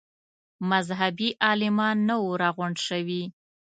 [0.71, 3.23] مذهبي عالمان نه وه راغونډ شوي.